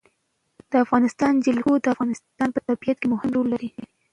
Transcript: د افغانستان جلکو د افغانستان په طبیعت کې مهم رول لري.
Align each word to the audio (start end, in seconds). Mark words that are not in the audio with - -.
د 0.71 0.73
افغانستان 0.83 1.33
جلکو 1.45 1.73
د 1.79 1.85
افغانستان 1.93 2.49
په 2.51 2.59
طبیعت 2.67 2.97
کې 2.99 3.07
مهم 3.13 3.29
رول 3.35 3.47
لري. 3.53 3.69